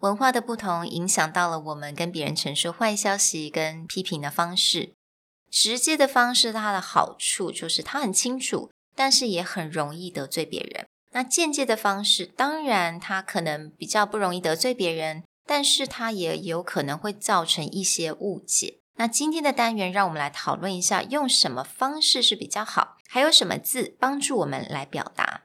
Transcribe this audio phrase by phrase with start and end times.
[0.00, 4.92] 文化的不同影响到了我们跟别人陈述坏消息跟批评的方式。
[5.50, 10.86] 直接的方式，它的好处就是它很清楚，但是也很容易得罪别人。
[11.12, 18.80] 那间接的方式，当然它可能比较不容易得罪别人，但是它也有可能会造成一些误解。
[18.96, 25.44] 那今天的单元，让我们来讨论一下，用什么方式是比较好，还有什么字帮助我们来表达。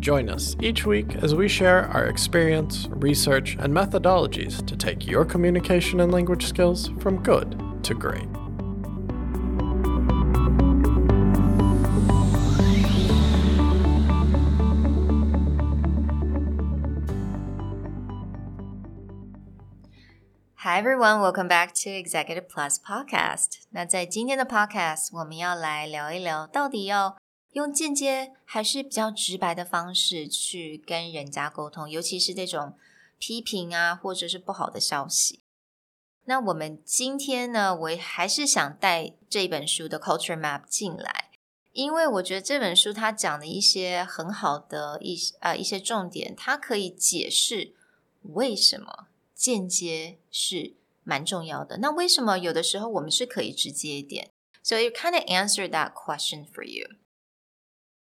[0.00, 5.24] Join us each week as we share our experience, research, and methodologies to take your
[5.24, 8.28] communication and language skills from good to great.
[20.58, 23.62] Hi everyone, welcome back to Executive Plus Podcast.
[23.70, 27.16] 那在今天的 Podcast，我们要来聊一聊，到底要
[27.51, 32.77] 用间接还是比较直白的方式去跟人家沟通，尤其是这种
[33.19, 35.41] 批评啊，或者是不好的消息。
[36.25, 41.31] 那我们今天呢，我还是想带这本书的 Culture Map 进来，
[41.73, 47.73] 因为我觉得这本书它讲的一些很好的一呃一些重点，它可以解释
[48.21, 51.79] 为什么间接是蛮重要的。
[51.79, 54.29] 那为什么有的时候我们是可以直接一点
[54.63, 56.87] ？So you kind of answer that question for you.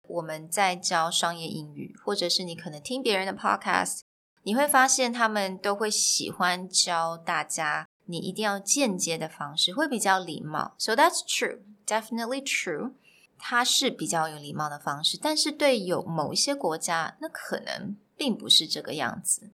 [0.09, 4.01] 我们在教商业英语，或者是你可能听别人的 podcast，
[4.42, 10.75] 你会发现他们都会喜欢教大家，你一定要间接的方式会比较礼貌。
[10.78, 12.93] So that's true, definitely true。
[13.41, 19.53] 它是比较有礼貌的方式，但是对有某一些国家，那可能并不是这个样子。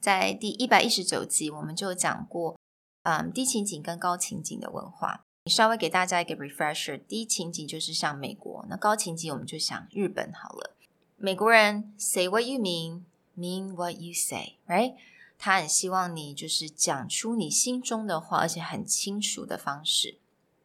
[0.00, 2.58] 在第一百一十九集，我们就讲过，
[3.02, 5.22] 嗯，低情景跟高情景的文化。
[5.46, 10.74] 稍微给大家一个 refresher，低情景就是像美国，那高情景我们就想日本好了。
[11.16, 13.02] 美国人 say what you mean,
[13.38, 14.94] mean what you say，right？
[15.38, 20.18] 他很希望你就是讲出你心中的话，而且很清楚的方式。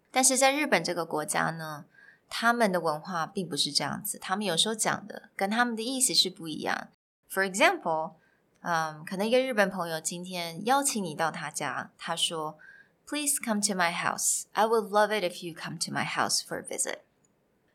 [0.09, 1.85] 但是在日本这个国家呢，
[2.27, 6.87] 他们的文化并不是这样子，他们有时候讲的跟他们的意思是不一样。
[7.31, 8.13] For example，
[8.61, 12.57] 嗯，可能一个日本朋友今天邀请你到他家，他说。
[13.06, 14.47] Please come to my house.
[14.52, 17.00] I would love it if you come to my house for a visit.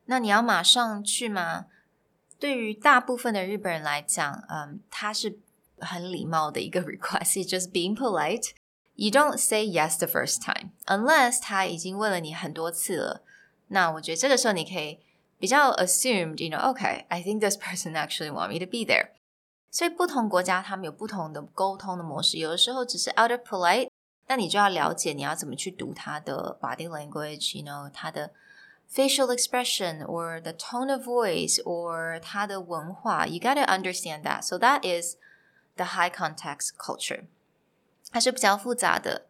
[0.06, 1.68] 那你要马上去吗？
[2.38, 5.40] 对于大部分的日本人来讲，嗯，它是
[5.80, 7.38] 很礼貌的一个 request.
[7.38, 8.52] It's just being polite.
[8.96, 13.24] You don't say yes the first time, unless 他已经问了你很多次了。
[13.70, 15.00] 那我觉得这个时候你可以
[15.40, 19.12] 比较 assumed, you know, okay, I think this person actually want me to be there.
[19.72, 23.90] 所以不同国家他们有不同的沟通的模式，有的时候只是 out of polite。
[24.28, 28.32] 那你就要了解你要怎么去读他的 body language，you know，他的
[28.90, 34.42] facial expression or the tone of voice or 他的文化，you gotta understand that.
[34.42, 35.16] So that is
[35.76, 37.26] the high context culture.
[38.12, 39.28] 它是比较复杂的，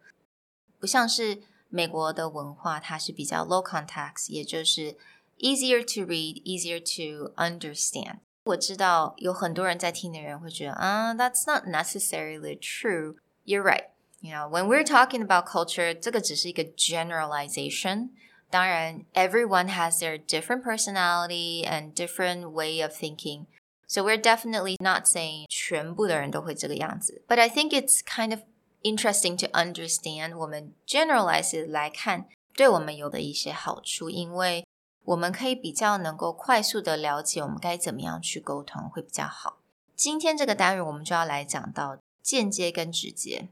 [0.78, 4.96] 不像是美国的文化，它是比较 low context，也就是
[5.38, 8.18] easier to read, easier to understand.
[8.44, 13.16] 我知道有很多人在听的人会觉得啊，that's not necessarily true.
[13.44, 13.86] You're right.
[14.26, 18.10] You know, when we're talking about culture, 这个只是一个 generalization.
[18.50, 23.46] 当然, everyone has their different personality and different way of thinking.
[23.88, 27.22] So we're definitely not saying 全部的人都会这个样子.
[27.26, 28.40] But I think it's kind of
[28.82, 34.66] interesting to understand 我们 generalize 来看对我们有的一些好处，因为
[35.04, 39.58] 我们可以比较能够快速的了解我们该怎么样去沟通会比较好。
[39.96, 43.48] 今天这个单元我们就要来讲到间接跟直接。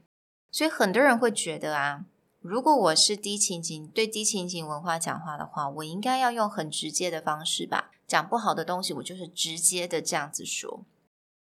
[0.50, 2.04] 所以很多人会觉得啊，
[2.40, 7.90] 如果我是低情景对低情景文化讲话的话，我应该要用很直接的方式吧？
[8.06, 10.84] 讲不好的东西，我就是直接的这样子说。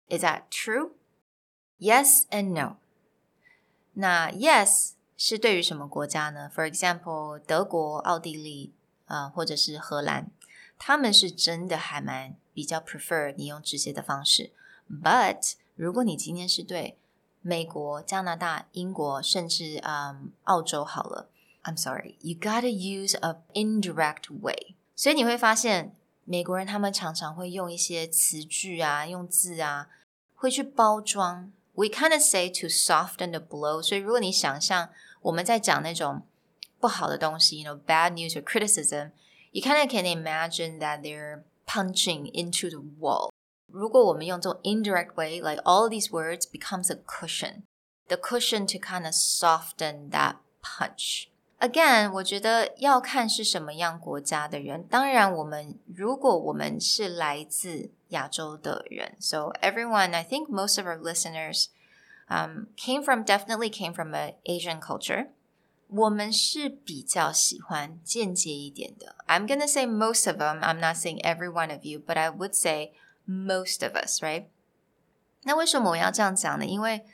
[0.08, 0.92] Is that true?
[1.80, 2.78] Yes and no.
[3.94, 8.74] 那 yes 是对于什么国家呢？For example，德国、奥地利
[9.06, 10.30] 啊，或者是荷兰，
[10.78, 14.52] 他们是真的还蛮比较 prefer 你用直接的方式。
[14.90, 16.98] But 如果你今天是对
[17.43, 20.87] 美国、加拿大、英国，甚至嗯澳洲，
[21.63, 24.77] I'm sorry, you gotta use a indirect way。
[24.95, 25.95] 所以你会发现，
[26.25, 29.89] 美国人他们常常会用一些词句啊，用字啊，
[30.35, 31.53] 会去包装。
[31.75, 33.81] We kind of say to soften the blow。
[33.83, 34.89] 所以如果你想象
[35.23, 36.23] 我们在讲那种
[36.81, 43.31] 不好的东西，you know bad news or criticism，you kind of can imagine that they're punching into the wall。
[43.73, 50.37] 如果我们用这种 indirect way，like all these words becomes a cushion，the cushion to kind of soften that
[50.63, 54.87] punch。Again，我觉得要看是什么样国家的人。
[54.89, 61.67] 当然，我们如果我们是来自亚洲的人，so everyone, I think most of our listeners,
[62.29, 65.31] um, came from definitely came from a Asian culture.
[65.89, 69.17] 我们是比较喜欢间接一点的。
[69.27, 70.61] I'm gonna say most of them.
[70.61, 72.93] I'm not saying every one of you, but I would say
[73.28, 74.46] most of us, right?
[75.44, 76.66] 那为什么我要这样讲呢？
[76.66, 77.06] 因为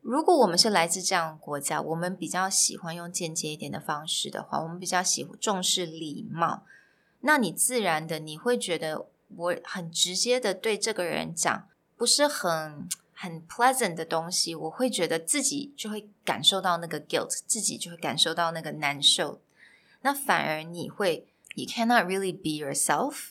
[0.00, 6.64] 如果我们是来自这样国家，我们比较喜欢用间接一点的方式的话，我们比较喜重视礼貌，
[7.20, 9.06] 那你自然的你会觉得
[9.36, 12.88] 我很直接的对这个人讲，不是很。
[13.16, 19.40] 很 pleasant 的东西，我会觉得自己就会感受到那个 guilt，自己就会感受到那个难受。
[20.02, 23.28] 那反而你会，you cannot really be yourself。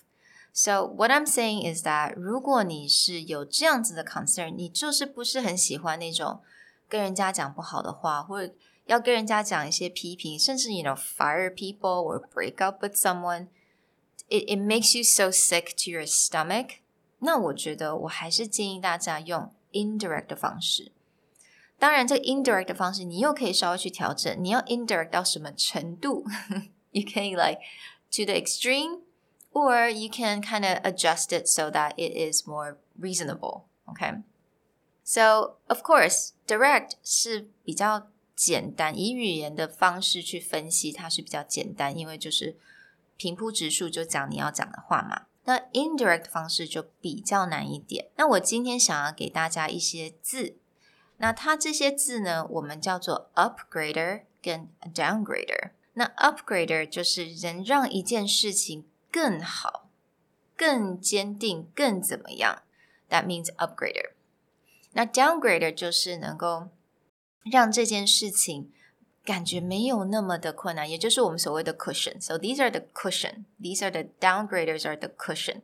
[0.52, 6.40] So what I'm saying is that，如果你是有这样子的 concern，你就是不是很喜欢那种
[6.88, 8.52] 跟人家讲不好的话，或者
[8.86, 15.90] 要跟人家讲一些批评，甚至 you know fire people or break up with someone。It it makes you so sick to
[15.90, 16.78] your stomach。
[17.19, 19.52] 那我觉得我还是建议大家用。
[19.70, 20.92] indirect 的方式。
[21.78, 24.34] 当然，这个 indirect 的方式，你又可以稍微去调整。
[24.42, 26.25] 你要 indirect 到什么程度？
[26.90, 27.60] You can like
[28.12, 29.00] to the extreme,
[29.52, 33.64] or you can kind of adjust it so that it is more reasonable.
[33.86, 34.22] Okay.
[35.04, 42.56] So of course, direct 是比较简单，以语言的方式去分析，它是比较简单，因为就是
[43.16, 45.26] 平铺直述就讲你要讲的话嘛。
[45.44, 48.10] 那 indirect 方式就比较难一点。
[48.16, 50.58] 那我今天想要给大家一些字，
[51.16, 55.70] 那它这些字呢，我们叫做 upgrader 跟 downgrader。
[55.94, 59.88] 那 upgrader 就是能让一件事情 更好、
[60.56, 62.62] 更坚定、更怎么样，
[63.08, 64.10] That means upgrader。
[64.92, 66.69] 那 downgrader 就是能够
[67.44, 68.72] 让这件事情。
[69.25, 73.44] 感觉没有那么的困难，也就是我们所谓的 cushion。So these are the cushion.
[73.60, 75.60] These are the downgraders are the cushion.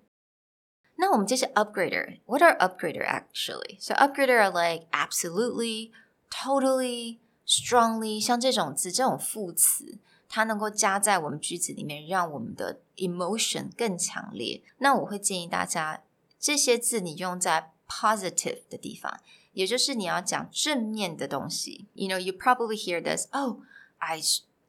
[0.96, 3.80] 那我们这些 upgrader, what are upgrader actually?
[3.80, 5.92] So upgrader are like absolutely,
[6.30, 9.96] totally, strongly，像这种字，这种副词，
[10.28, 14.62] 它能够加在我们句子里面，让我们的 emotion 更强烈。
[14.78, 16.02] 那我会建议大家，
[16.38, 19.20] 这些字你用在 positive 的地方。
[19.52, 21.86] 也就是你要讲正面的东西。
[21.94, 23.28] You know, you probably hear this.
[23.30, 23.60] Oh,
[23.98, 24.20] I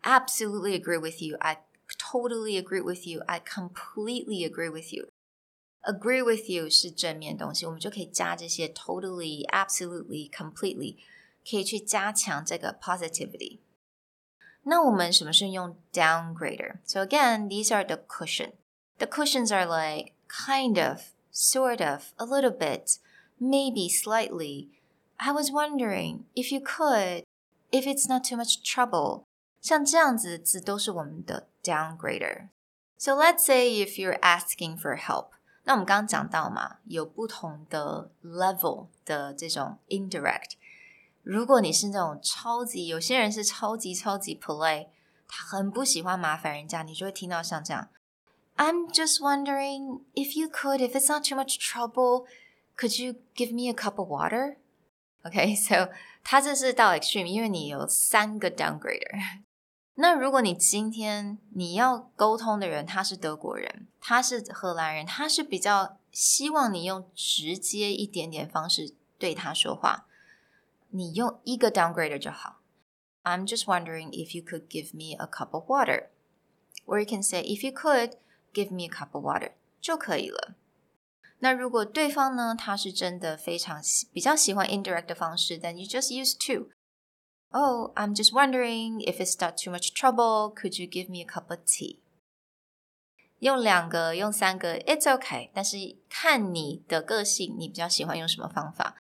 [0.03, 1.37] absolutely agree with you.
[1.37, 1.63] I
[1.97, 3.21] totally agree with you.
[3.25, 5.07] I completely agree with you.
[5.81, 10.97] Agree with you 是正面东西，我们就可以加这些 totally, absolutely, completely，
[11.49, 13.57] 可以去加强这个 positivity。
[14.69, 16.77] 那我们什么是用 downgrader?
[16.85, 18.53] So again, these are the cushion.
[18.97, 21.01] The cushions are like kind of,
[21.31, 22.97] sort of, a little bit,
[23.39, 24.69] maybe slightly,
[25.17, 27.23] I was wondering if you could,
[27.71, 29.23] if it's not too much trouble.
[29.61, 32.49] 像这样子的字都是我们的 downgrader.
[32.97, 35.31] So let's say if you're asking for help，
[35.63, 40.51] 那我们刚刚讲到嘛，有不同的 level 的这种 indirect。
[41.22, 44.88] 如果你是那种超级，有些人是超级超级 play，
[45.28, 47.88] 他很不喜欢麻烦人家，你就会听到像这样。
[48.56, 52.26] I'm just wondering if you could, if it's not too much trouble,
[52.76, 54.56] could you give me a cup of water?
[55.22, 55.90] OK，so
[56.24, 59.40] 他这是到 extreme，因为你有三个 downgrader。
[59.94, 70.06] 那如果你今天你要沟通的人他是德国人，他是荷兰人，他是比较希望你用直接一点点方式对他说话，
[70.89, 72.61] 你用一个 downgrader 就好。
[73.23, 76.09] I'm just wondering if you could give me a cup of water,
[76.85, 78.13] or you can say if you could
[78.53, 80.55] give me a cup of water 就可以了。
[81.39, 83.81] 那如果对方呢，他是真的非常
[84.13, 86.69] 比较喜欢 indirect 的方式，then you just use to.
[87.49, 90.53] Oh, I'm just wondering if it's not too much trouble.
[90.53, 91.99] Could you give me a cup of tea?
[93.39, 95.49] 用两个，用三个，it's okay。
[95.53, 95.77] 但是
[96.09, 98.97] 看你的个性，你比较喜欢用什么方法？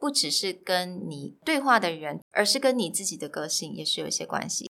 [0.00, 4.70] 不只是跟你对话的人，而是跟你自己的个性也是有一些关系。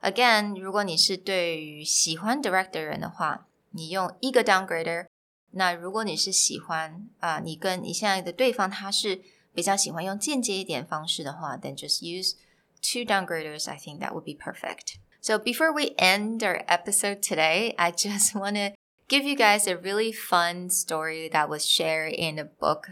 [0.00, 5.06] Again，如果你是对于喜欢 direct 的人的话，你用一个 downgrader。
[5.52, 9.20] 那如果你是喜欢啊，你跟你现在的对方他是
[9.52, 12.34] 比较喜欢用间接一点方式的话，then just use
[12.80, 13.68] two downgraders.
[13.68, 14.94] I think that would be perfect.
[15.20, 18.74] So before we end our episode today, I just want to
[19.08, 22.90] give you guys a really fun story that was shared in a book.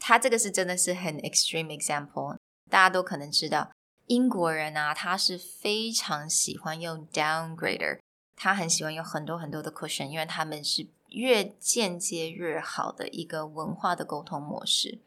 [0.00, 2.36] 它这个是真的是很 extreme example，
[2.70, 3.70] 大家都可能知道，
[4.06, 8.00] 英国人啊，他是非常喜欢用 downgraders，
[8.36, 14.98] 他很喜欢有很多很多的 cushion，因为他们是越间接越好的一个文化的沟通模式。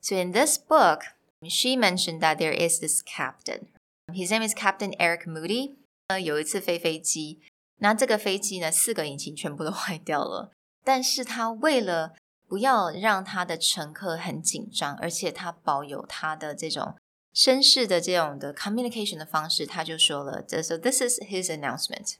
[0.00, 1.02] So in this book,
[1.42, 3.68] she mentioned that there is this captain.
[4.12, 5.76] His name is Captain Eric Moody.
[6.08, 7.40] 呃，有一次飞飞机，
[7.76, 10.50] 那这个飞机呢，四个引擎全部都坏掉了。
[10.82, 12.16] 但是他为了
[12.48, 16.96] 不要让他的乘客很紧张，而且他保有他的这种
[17.32, 22.16] 绅士的这种的 communication 的方式，他就说了：“So this is his announcement.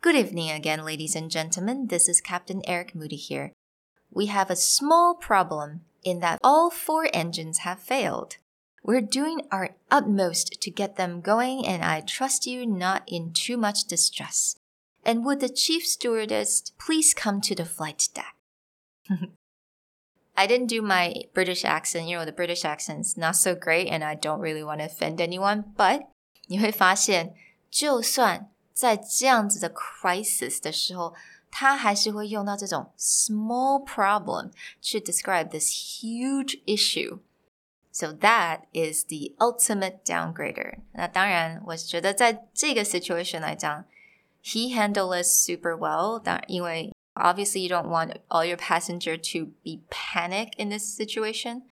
[0.00, 1.88] Good evening again, ladies and gentlemen.
[1.88, 3.52] This is Captain Eric Moody here.
[4.10, 8.38] We have a small problem in that all four engines have failed.
[8.82, 13.58] We're doing our utmost to get them going, and I trust you not in too
[13.58, 14.56] much distress.
[15.04, 18.31] And would the chief stewardess please come to the flight deck?
[20.34, 22.06] I didn't do my British accent.
[22.06, 25.16] You know, the British accent's not so great, and I don't really want to offend
[25.16, 25.64] anyone.
[25.76, 26.06] But
[26.46, 27.34] 你会发现，
[27.70, 31.14] 就算在这样子的 crisis 的时候，
[31.50, 37.18] 他还是会用到这种 small problem 去 describe this huge issue.
[37.90, 40.78] So that is the ultimate downgrader.
[40.92, 43.86] 那当然，我觉得在这个 situation 来讲，
[44.44, 46.20] he handled it super well.
[46.22, 51.62] 当然，因为 obviously you don't want all your passenger to be panic in this situation.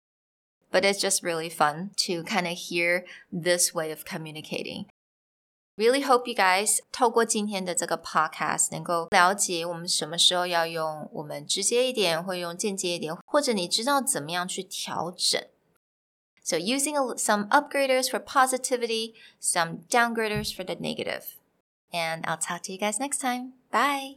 [0.73, 4.87] But it's just really fun to kind of hear this way of communicating.
[5.78, 15.43] Really hope you guys 透过今天的这个 podcast 能够了解我们什么时候要用我们直接一点，或用间接一点，或者你知道怎么样去调整。
[16.43, 21.25] So using some upgraders for positivity, some downgraders for the negative.
[21.93, 23.52] And I'll talk to you guys next time.
[23.71, 24.16] Bye.